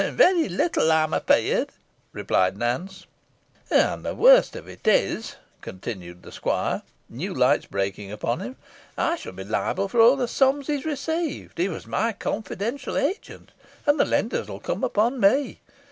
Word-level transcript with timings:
"Varry 0.09 0.49
little, 0.49 0.91
ey'm 0.91 1.13
afear'd," 1.13 1.69
replied 2.11 2.57
Nance. 2.57 3.05
"And 3.69 4.03
the 4.03 4.15
worst 4.15 4.55
of 4.55 4.67
it 4.67 4.87
is," 4.87 5.35
continued 5.61 6.23
the 6.23 6.31
squire 6.31 6.81
new 7.07 7.35
lights 7.35 7.67
breaking 7.67 8.11
upon 8.11 8.39
him, 8.39 8.55
"I 8.97 9.15
shall 9.15 9.33
be 9.33 9.43
liable 9.43 9.87
for 9.87 10.01
all 10.01 10.15
the 10.15 10.27
sums 10.27 10.65
he 10.65 10.73
has 10.73 10.85
received. 10.85 11.59
He 11.59 11.69
was 11.69 11.85
my 11.85 12.13
confidential 12.13 12.97
agent, 12.97 13.51
and 13.85 13.99
the 13.99 14.05
lenders 14.05 14.47
will 14.47 14.59
come 14.59 14.83
upon 14.83 15.19
me. 15.19 15.59